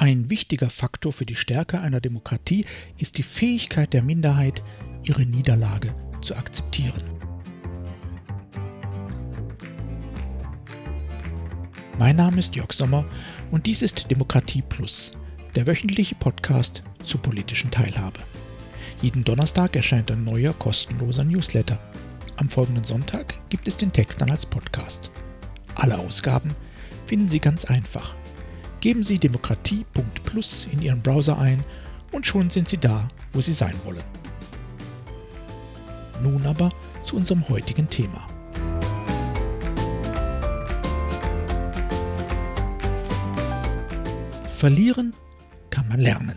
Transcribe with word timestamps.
Ein 0.00 0.30
wichtiger 0.30 0.70
Faktor 0.70 1.12
für 1.12 1.26
die 1.26 1.34
Stärke 1.34 1.80
einer 1.80 2.00
Demokratie 2.00 2.64
ist 2.98 3.18
die 3.18 3.24
Fähigkeit 3.24 3.92
der 3.92 4.04
Minderheit, 4.04 4.62
ihre 5.02 5.26
Niederlage 5.26 5.92
zu 6.22 6.36
akzeptieren. 6.36 7.02
Mein 11.98 12.14
Name 12.14 12.38
ist 12.38 12.54
Jörg 12.54 12.72
Sommer 12.72 13.04
und 13.50 13.66
dies 13.66 13.82
ist 13.82 14.08
Demokratie 14.08 14.62
Plus, 14.62 15.10
der 15.56 15.66
wöchentliche 15.66 16.14
Podcast 16.14 16.84
zur 17.02 17.20
politischen 17.20 17.72
Teilhabe. 17.72 18.20
Jeden 19.02 19.24
Donnerstag 19.24 19.74
erscheint 19.74 20.12
ein 20.12 20.22
neuer 20.22 20.52
kostenloser 20.52 21.24
Newsletter. 21.24 21.76
Am 22.36 22.48
folgenden 22.48 22.84
Sonntag 22.84 23.34
gibt 23.48 23.66
es 23.66 23.76
den 23.76 23.92
Text 23.92 24.20
dann 24.20 24.30
als 24.30 24.46
Podcast. 24.46 25.10
Alle 25.74 25.98
Ausgaben 25.98 26.54
finden 27.06 27.26
Sie 27.26 27.40
ganz 27.40 27.64
einfach 27.64 28.14
Geben 28.80 29.02
Sie 29.02 29.18
demokratie.plus 29.18 30.68
in 30.72 30.82
Ihren 30.82 31.02
Browser 31.02 31.38
ein 31.38 31.64
und 32.12 32.26
schon 32.26 32.48
sind 32.48 32.68
Sie 32.68 32.78
da, 32.78 33.08
wo 33.32 33.40
Sie 33.40 33.52
sein 33.52 33.74
wollen. 33.84 34.04
Nun 36.22 36.46
aber 36.46 36.70
zu 37.02 37.16
unserem 37.16 37.48
heutigen 37.48 37.88
Thema. 37.88 38.26
Verlieren 44.48 45.14
kann 45.70 45.88
man 45.88 46.00
lernen. 46.00 46.36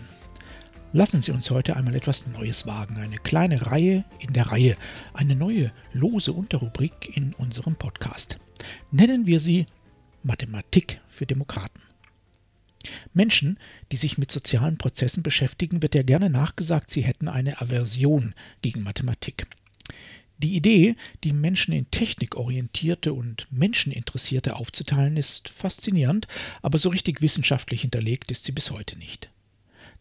Lassen 0.93 1.21
Sie 1.21 1.31
uns 1.31 1.49
heute 1.51 1.75
einmal 1.75 1.95
etwas 1.95 2.25
Neues 2.27 2.67
wagen, 2.67 2.97
eine 2.97 3.17
kleine 3.17 3.67
Reihe 3.67 4.03
in 4.19 4.33
der 4.33 4.51
Reihe, 4.51 4.75
eine 5.13 5.35
neue 5.35 5.71
lose 5.93 6.33
Unterrubrik 6.33 7.15
in 7.15 7.33
unserem 7.35 7.75
Podcast. 7.75 8.37
Nennen 8.91 9.25
wir 9.25 9.39
sie 9.39 9.67
Mathematik 10.23 11.01
für 11.07 11.25
Demokraten. 11.25 11.90
Menschen, 13.13 13.57
die 13.91 13.97
sich 13.97 14.17
mit 14.17 14.31
sozialen 14.31 14.77
Prozessen 14.77 15.23
beschäftigen, 15.23 15.81
wird 15.81 15.95
ja 15.95 16.03
gerne 16.03 16.29
nachgesagt, 16.29 16.91
sie 16.91 17.01
hätten 17.01 17.27
eine 17.27 17.61
Aversion 17.61 18.33
gegen 18.61 18.83
Mathematik. 18.83 19.47
Die 20.37 20.55
Idee, 20.55 20.95
die 21.23 21.33
Menschen 21.33 21.71
in 21.71 21.91
technikorientierte 21.91 23.13
und 23.13 23.47
menscheninteressierte 23.51 24.55
aufzuteilen, 24.55 25.15
ist 25.15 25.49
faszinierend, 25.49 26.27
aber 26.63 26.79
so 26.79 26.89
richtig 26.89 27.21
wissenschaftlich 27.21 27.81
hinterlegt 27.81 28.31
ist 28.31 28.45
sie 28.45 28.51
bis 28.51 28.71
heute 28.71 28.97
nicht. 28.97 29.29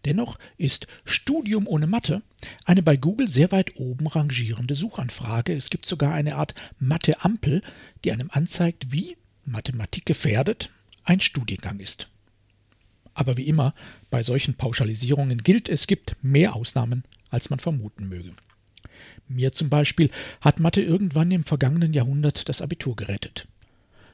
Dennoch 0.07 0.39
ist 0.57 0.87
Studium 1.05 1.67
ohne 1.67 1.87
Mathe 1.87 2.23
eine 2.65 2.83
bei 2.83 2.97
Google 2.97 3.29
sehr 3.29 3.53
weit 3.53 3.77
oben 3.77 4.07
rangierende 4.07 4.75
Suchanfrage. 4.75 5.53
Es 5.53 5.69
gibt 5.69 5.85
sogar 5.85 6.15
eine 6.15 6.37
Art 6.37 6.55
Mathe-Ampel, 6.79 7.61
die 8.05 8.13
einem 8.13 8.31
anzeigt, 8.31 8.93
wie 8.93 9.19
Mathematik 9.45 10.07
gefährdet 10.07 10.71
ein 11.05 11.21
Studiengang 11.21 11.81
ist. 11.81 12.09
Aber 13.15 13.37
wie 13.37 13.47
immer 13.47 13.75
bei 14.11 14.23
solchen 14.23 14.55
Pauschalisierungen 14.55 15.43
gilt, 15.43 15.69
es 15.69 15.87
gibt 15.87 16.17
mehr 16.23 16.55
Ausnahmen, 16.55 17.05
als 17.31 17.51
man 17.51 17.59
vermuten 17.59 18.09
möge. 18.09 18.33
Mir 19.29 19.53
zum 19.53 19.69
Beispiel 19.69 20.11
hat 20.41 20.61
Mathe 20.61 20.83
irgendwann 20.83 21.31
im 21.31 21.45
vergangenen 21.45 21.93
Jahrhundert 21.93 22.49
das 22.49 22.63
Abitur 22.63 22.97
gerettet. 22.97 23.47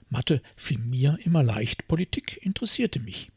Mathe 0.08 0.42
fiel 0.56 0.78
mir 0.78 1.18
immer 1.24 1.42
leicht, 1.42 1.88
Politik 1.88 2.38
interessierte 2.42 3.00
mich. 3.00 3.28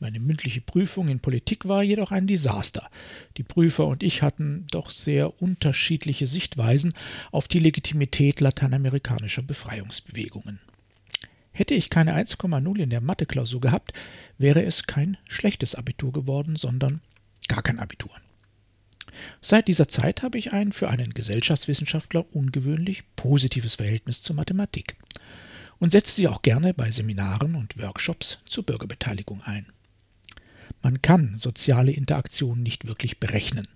Meine 0.00 0.20
mündliche 0.20 0.60
Prüfung 0.60 1.08
in 1.08 1.20
Politik 1.20 1.66
war 1.66 1.82
jedoch 1.82 2.10
ein 2.10 2.26
Desaster. 2.26 2.90
Die 3.36 3.42
Prüfer 3.42 3.86
und 3.86 4.02
ich 4.02 4.22
hatten 4.22 4.66
doch 4.70 4.90
sehr 4.90 5.40
unterschiedliche 5.40 6.26
Sichtweisen 6.26 6.92
auf 7.30 7.48
die 7.48 7.60
Legitimität 7.60 8.40
lateinamerikanischer 8.40 9.42
Befreiungsbewegungen. 9.42 10.60
Hätte 11.56 11.74
ich 11.74 11.88
keine 11.88 12.16
1,0 12.16 12.78
in 12.80 12.90
der 12.90 13.00
Mathe-Klausur 13.00 13.60
gehabt, 13.60 13.92
wäre 14.38 14.64
es 14.64 14.88
kein 14.88 15.16
schlechtes 15.28 15.76
Abitur 15.76 16.12
geworden, 16.12 16.56
sondern 16.56 17.00
gar 17.46 17.62
kein 17.62 17.78
Abitur. 17.78 18.10
Seit 19.40 19.68
dieser 19.68 19.86
Zeit 19.86 20.22
habe 20.22 20.36
ich 20.36 20.52
ein 20.52 20.72
für 20.72 20.90
einen 20.90 21.14
Gesellschaftswissenschaftler 21.14 22.26
ungewöhnlich 22.34 23.04
positives 23.14 23.76
Verhältnis 23.76 24.20
zur 24.24 24.34
Mathematik 24.34 24.96
und 25.78 25.90
setze 25.90 26.16
sie 26.16 26.26
auch 26.26 26.42
gerne 26.42 26.74
bei 26.74 26.90
Seminaren 26.90 27.54
und 27.54 27.80
Workshops 27.80 28.40
zur 28.46 28.66
Bürgerbeteiligung 28.66 29.40
ein. 29.42 29.66
Man 30.82 31.02
kann 31.02 31.38
soziale 31.38 31.92
Interaktionen 31.92 32.64
nicht 32.64 32.88
wirklich 32.88 33.20
berechnen, 33.20 33.68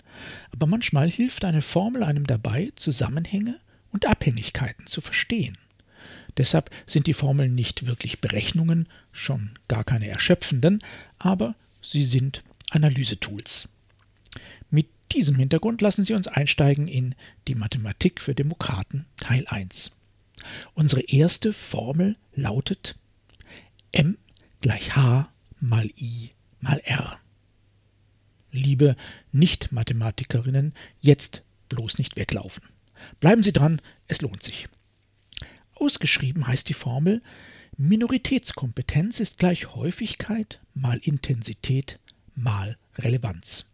aber 0.50 0.66
manchmal 0.66 1.08
hilft 1.08 1.44
eine 1.44 1.62
Formel 1.62 2.02
einem 2.02 2.26
dabei, 2.26 2.72
Zusammenhänge 2.74 3.60
und 3.92 4.06
Abhängigkeiten 4.06 4.86
zu 4.86 5.00
verstehen. 5.00 5.56
Deshalb 6.38 6.70
sind 6.86 7.08
die 7.08 7.14
Formeln 7.14 7.54
nicht 7.54 7.86
wirklich 7.86 8.20
Berechnungen, 8.20 8.88
schon 9.12 9.50
gar 9.66 9.84
keine 9.84 10.08
erschöpfenden, 10.08 10.78
aber 11.18 11.56
sie 11.82 12.04
sind 12.04 12.44
Analysetools. 12.70 13.68
Mit 14.70 14.86
diesem 15.12 15.36
Hintergrund 15.36 15.80
lassen 15.80 16.04
Sie 16.04 16.14
uns 16.14 16.28
einsteigen 16.28 16.86
in 16.86 17.14
die 17.48 17.54
Mathematik 17.54 18.20
für 18.20 18.34
Demokraten 18.34 19.06
Teil 19.16 19.44
1. 19.48 19.90
Unsere 20.74 21.00
erste 21.00 21.52
Formel 21.52 22.16
lautet 22.34 22.96
m 23.90 24.16
gleich 24.60 24.94
h 24.94 25.28
mal 25.60 25.90
i 25.96 26.30
mal 26.60 26.80
r. 26.84 27.18
Liebe 28.52 28.96
Nicht-Mathematikerinnen, 29.32 30.72
jetzt 31.00 31.42
bloß 31.68 31.98
nicht 31.98 32.16
weglaufen. 32.16 32.64
Bleiben 33.20 33.42
Sie 33.42 33.52
dran, 33.52 33.80
es 34.06 34.20
lohnt 34.20 34.42
sich. 34.42 34.68
Ausgeschrieben 35.80 36.46
heißt 36.46 36.68
die 36.68 36.74
Formel 36.74 37.22
Minoritätskompetenz 37.76 39.20
ist 39.20 39.38
gleich 39.38 39.74
Häufigkeit 39.74 40.58
mal 40.74 40.98
Intensität 40.98 42.00
mal 42.34 42.76
Relevanz. 42.96 43.66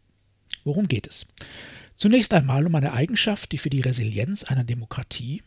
Worum 0.65 0.89
geht 0.89 1.07
es? 1.07 1.27
Zunächst 1.97 2.35
einmal 2.35 2.67
um 2.67 2.75
eine 2.75 2.93
Eigenschaft, 2.93 3.53
die 3.53 3.59
für 3.59 3.71
die 3.71 3.81
Resilienz 3.81 4.45
einer 4.45 4.65
Demokratie 4.65 5.43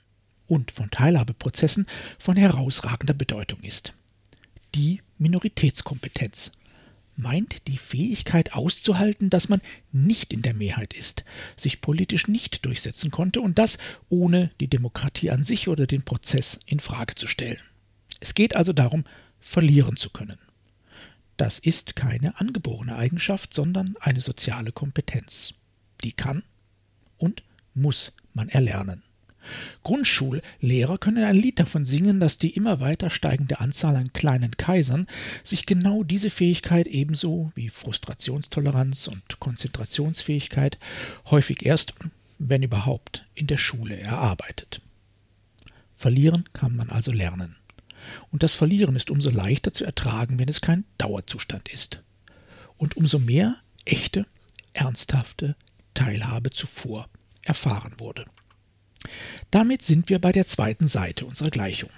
und 0.48 0.72
von 0.72 0.90
Teilhabeprozessen 0.90 1.86
von 2.18 2.36
herausragender 2.36 3.14
Bedeutung 3.14 3.62
ist. 3.62 3.94
Die 4.74 5.02
Minoritätskompetenz 5.20 6.52
meint 7.18 7.68
die 7.68 7.78
Fähigkeit 7.78 8.54
auszuhalten, 8.54 9.30
dass 9.30 9.50
man 9.50 9.62
nicht 9.92 10.32
in 10.32 10.44
der 10.44 10.54
Mehrheit 10.54 10.94
ist, 10.94 11.26
sich 11.58 11.82
politisch 11.82 12.28
nicht 12.28 12.66
durchsetzen 12.66 13.12
konnte 13.12 13.42
und 13.42 13.58
das 13.58 13.78
ohne 14.08 14.52
die 14.62 14.70
Demokratie 14.70 15.32
an 15.32 15.44
sich 15.44 15.68
oder 15.68 15.88
den 15.88 16.04
Prozess 16.04 16.60
in 16.66 16.80
Frage 16.80 17.16
zu 17.16 17.28
stellen. 17.28 17.60
Es 18.20 18.36
geht 18.36 18.56
also 18.56 18.72
darum, 18.72 19.04
verlieren 19.40 19.98
zu 19.98 20.12
können. 20.12 20.38
Das 21.38 21.60
ist 21.60 21.96
keine 21.96 22.40
angeborene 22.40 22.96
Eigenschaft, 22.96 23.54
sondern 23.54 23.96
eine 24.00 24.22
soziale 24.22 24.72
Kompetenz. 24.72 25.54
Die 26.04 26.12
kann 26.12 26.44
und 27.18 27.44
muss 27.74 28.14
man 28.34 28.50
erlernen. 28.50 29.04
Grundschullehrer 29.84 30.98
können 30.98 31.24
ein 31.24 31.36
Lied 31.36 31.60
davon 31.60 31.86
singen, 31.86 32.20
dass 32.20 32.38
die 32.38 32.56
immer 32.56 32.80
weiter 32.80 33.10
steigende 33.10 33.60
Anzahl 33.60 33.96
an 33.96 34.14
kleinen 34.14 34.52
Kaisern 34.52 35.08
sich 35.44 35.66
genau 35.66 36.04
diese 36.04 36.30
Fähigkeit 36.30 36.88
ebenso 36.88 37.52
wie 37.56 37.70
Frustrationstoleranz 37.70 39.08
und 39.08 39.40
Konzentrationsfähigkeit 39.40 40.78
häufig 41.30 41.66
erst, 41.66 41.94
wenn 42.40 42.64
überhaupt, 42.64 43.26
in 43.34 43.48
der 43.48 43.58
Schule 43.58 44.00
erarbeitet. 44.00 44.82
Verlieren 45.96 46.46
kann 46.54 46.76
man 46.76 46.90
also 46.90 47.12
lernen. 47.12 47.56
Und 48.32 48.44
das 48.44 48.54
Verlieren 48.54 48.96
ist 48.96 49.10
umso 49.10 49.30
leichter 49.30 49.74
zu 49.74 49.84
ertragen, 49.84 50.40
wenn 50.40 50.48
es 50.48 50.62
kein 50.62 50.86
Dauerzustand 50.98 51.70
ist. 51.70 52.04
Und 52.78 52.96
umso 52.96 53.20
mehr 53.20 53.58
echte, 53.86 54.26
ernsthafte 54.74 55.56
Teilhabe 55.94 56.52
zuvor 56.52 57.10
erfahren 57.44 57.94
wurde. 57.98 58.26
Damit 59.52 59.82
sind 59.82 60.10
wir 60.10 60.20
bei 60.20 60.32
der 60.32 60.46
zweiten 60.46 60.88
Seite 60.88 61.26
unserer 61.26 61.50
Gleichung. 61.50 61.90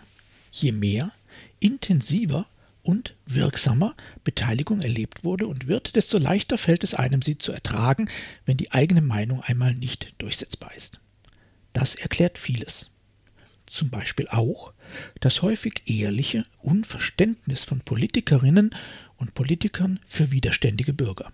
Je 0.52 0.72
mehr, 0.72 1.12
intensiver 1.60 2.48
und 2.84 3.16
wirksamer 3.26 3.96
Beteiligung 4.24 4.82
erlebt 4.82 5.24
wurde 5.24 5.48
und 5.48 5.68
wird, 5.68 5.96
desto 5.96 6.18
leichter 6.18 6.58
fällt 6.58 6.84
es 6.84 6.94
einem, 6.94 7.22
sie 7.22 7.38
zu 7.38 7.52
ertragen, 7.52 8.10
wenn 8.46 8.58
die 8.58 8.72
eigene 8.72 9.02
Meinung 9.02 9.42
einmal 9.42 9.74
nicht 9.76 10.14
durchsetzbar 10.18 10.74
ist. 10.76 11.00
Das 11.74 11.96
erklärt 11.96 12.38
vieles. 12.38 12.90
Zum 13.68 13.90
Beispiel 13.90 14.28
auch 14.30 14.74
das 15.20 15.44
häufig 15.44 15.84
ehrliche 15.86 16.44
Unverständnis 16.58 17.64
von 17.64 17.82
Politikerinnen 17.82 18.76
und 19.18 19.36
Politikern 19.36 20.00
für 20.08 20.32
widerständige 20.32 20.94
Bürger. 20.94 21.32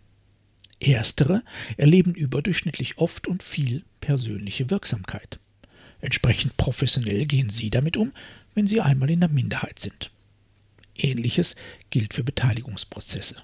Erstere 0.81 1.43
erleben 1.77 2.13
überdurchschnittlich 2.13 2.97
oft 2.97 3.27
und 3.27 3.43
viel 3.43 3.83
persönliche 4.01 4.69
Wirksamkeit. 4.69 5.39
Entsprechend 6.05 6.55
professionell 6.55 7.25
gehen 7.25 7.49
Sie 7.49 7.71
damit 7.71 7.97
um, 7.97 8.13
wenn 8.53 8.67
Sie 8.67 8.79
einmal 8.79 9.09
in 9.09 9.21
der 9.21 9.29
Minderheit 9.29 9.79
sind. 9.79 10.11
Ähnliches 10.95 11.55
gilt 11.89 12.13
für 12.13 12.23
Beteiligungsprozesse. 12.23 13.37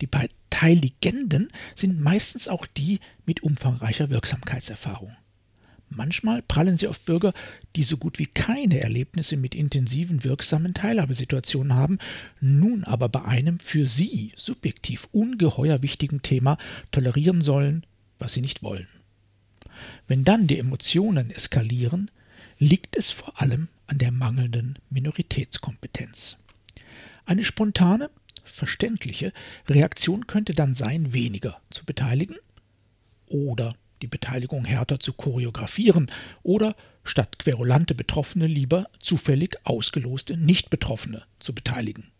Die 0.00 0.06
Beteiligenden 0.06 1.48
sind 1.74 2.00
meistens 2.00 2.48
auch 2.48 2.64
die 2.64 3.00
mit 3.26 3.42
umfangreicher 3.42 4.08
Wirksamkeitserfahrung. 4.08 5.14
Manchmal 5.90 6.40
prallen 6.40 6.78
sie 6.78 6.88
auf 6.88 6.98
Bürger, 7.00 7.34
die 7.76 7.82
so 7.82 7.98
gut 7.98 8.18
wie 8.18 8.26
keine 8.26 8.80
Erlebnisse 8.80 9.36
mit 9.36 9.54
intensiven, 9.54 10.24
wirksamen 10.24 10.72
Teilhabesituationen 10.72 11.74
haben, 11.74 11.98
nun 12.40 12.84
aber 12.84 13.10
bei 13.10 13.22
einem 13.22 13.60
für 13.60 13.86
sie 13.86 14.32
subjektiv 14.34 15.08
ungeheuer 15.12 15.82
wichtigen 15.82 16.22
Thema 16.22 16.56
tolerieren 16.90 17.42
sollen, 17.42 17.84
was 18.18 18.32
sie 18.32 18.40
nicht 18.40 18.62
wollen. 18.62 18.88
Wenn 20.06 20.24
dann 20.24 20.46
die 20.46 20.58
Emotionen 20.58 21.30
eskalieren, 21.30 22.10
liegt 22.58 22.96
es 22.96 23.10
vor 23.10 23.40
allem 23.40 23.68
an 23.86 23.98
der 23.98 24.12
mangelnden 24.12 24.78
Minoritätskompetenz. 24.90 26.36
Eine 27.24 27.44
spontane, 27.44 28.10
verständliche 28.44 29.32
Reaktion 29.68 30.26
könnte 30.26 30.54
dann 30.54 30.74
sein, 30.74 31.12
weniger 31.12 31.60
zu 31.70 31.84
beteiligen 31.84 32.36
oder 33.26 33.74
die 34.02 34.06
Beteiligung 34.06 34.64
härter 34.64 35.00
zu 35.00 35.12
choreografieren 35.12 36.10
oder 36.42 36.76
statt 37.04 37.38
querulante 37.38 37.94
Betroffene 37.94 38.46
lieber 38.46 38.88
zufällig 39.00 39.56
ausgeloste 39.64 40.36
Nicht-Betroffene 40.36 41.24
zu 41.40 41.54
beteiligen. 41.54 42.10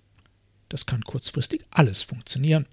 Das 0.68 0.86
kann 0.86 1.02
kurzfristig 1.02 1.64
alles 1.70 2.02
funktionieren. 2.02 2.66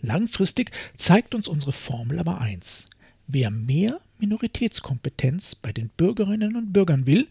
Langfristig 0.00 0.72
zeigt 0.96 1.34
uns 1.34 1.46
unsere 1.46 1.72
Formel 1.72 2.18
aber 2.18 2.40
eins. 2.40 2.86
Wer 3.34 3.50
mehr 3.50 3.98
Minoritätskompetenz 4.18 5.54
bei 5.54 5.72
den 5.72 5.88
Bürgerinnen 5.88 6.54
und 6.54 6.74
Bürgern 6.74 7.06
will, 7.06 7.28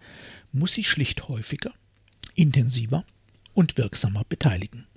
muss 0.52 0.74
sich 0.74 0.90
schlicht 0.90 1.28
häufiger, 1.28 1.74
intensiver 2.34 3.06
und 3.54 3.78
wirksamer 3.78 4.24
beteiligen. 4.28 4.88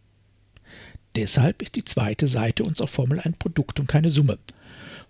Deshalb 1.14 1.60
ist 1.60 1.76
die 1.76 1.84
zweite 1.84 2.26
Seite 2.26 2.64
unserer 2.64 2.88
Formel 2.88 3.20
ein 3.20 3.34
Produkt 3.34 3.80
und 3.80 3.86
keine 3.86 4.08
Summe. 4.08 4.38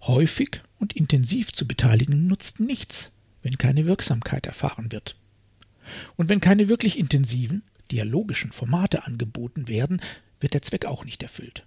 Häufig 0.02 0.62
und 0.81 0.96
intensiv 0.96 1.52
zu 1.52 1.64
beteiligen 1.64 2.26
nutzt 2.26 2.58
nichts, 2.58 3.12
wenn 3.43 3.56
keine 3.56 3.87
Wirksamkeit 3.87 4.46
erfahren 4.46 4.91
wird. 4.91 5.14
Und 6.17 6.29
wenn 6.29 6.41
keine 6.41 6.69
wirklich 6.69 6.99
intensiven, 6.99 7.62
dialogischen 7.93 8.50
Formate 8.50 9.06
angeboten 9.06 9.69
werden, 9.69 10.02
wird 10.41 10.55
der 10.55 10.62
Zweck 10.62 10.87
auch 10.87 11.05
nicht 11.05 11.23
erfüllt. 11.23 11.64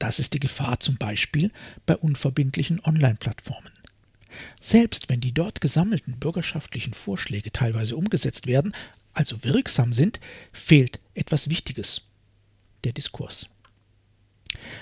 Das 0.00 0.18
ist 0.18 0.32
die 0.32 0.40
Gefahr 0.40 0.80
zum 0.80 0.96
Beispiel 0.96 1.52
bei 1.84 1.94
unverbindlichen 1.94 2.80
Online-Plattformen. 2.82 3.70
Selbst 4.60 5.10
wenn 5.10 5.20
die 5.20 5.32
dort 5.32 5.60
gesammelten 5.60 6.18
bürgerschaftlichen 6.18 6.94
Vorschläge 6.94 7.52
teilweise 7.52 7.96
umgesetzt 7.96 8.46
werden, 8.46 8.74
also 9.12 9.44
wirksam 9.44 9.92
sind, 9.92 10.18
fehlt 10.52 11.00
etwas 11.14 11.50
Wichtiges 11.50 12.02
der 12.84 12.92
Diskurs. 12.92 13.46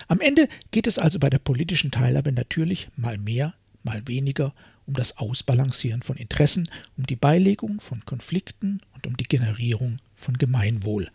Am 0.07 0.21
Ende 0.21 0.49
geht 0.71 0.87
es 0.87 1.01
also 1.01 1.19
bei 1.19 1.31
der 1.31 1.41
politischen 1.41 1.91
Teilhabe 1.91 2.31
natürlich 2.31 2.89
mal 2.97 3.19
mehr, 3.19 3.55
mal 3.83 4.07
weniger 4.07 4.55
um 4.87 4.95
das 4.95 5.19
Ausbalancieren 5.19 6.03
von 6.03 6.17
Interessen, 6.17 6.71
um 6.97 7.07
die 7.07 7.17
Beilegung 7.17 7.81
von 7.81 8.05
Konflikten 8.07 8.83
und 8.95 9.09
um 9.09 9.17
die 9.17 9.25
Generierung 9.25 9.97
von 10.15 10.39
Gemeinwohl. 10.39 11.11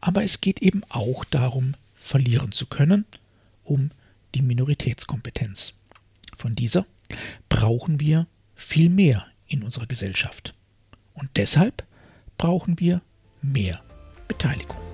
Aber 0.00 0.24
es 0.24 0.40
geht 0.40 0.62
eben 0.62 0.82
auch 0.88 1.24
darum, 1.26 1.74
verlieren 1.94 2.52
zu 2.52 2.66
können, 2.66 3.04
um 3.64 3.90
die 4.34 4.42
Minoritätskompetenz. 4.42 5.74
Von 6.36 6.54
dieser 6.54 6.86
brauchen 7.48 8.00
wir 8.00 8.26
viel 8.54 8.90
mehr 8.90 9.26
in 9.46 9.62
unserer 9.62 9.86
Gesellschaft. 9.86 10.54
Und 11.14 11.30
deshalb 11.36 11.84
brauchen 12.38 12.78
wir 12.80 13.02
mehr 13.42 13.82
Beteiligung. 14.28 14.93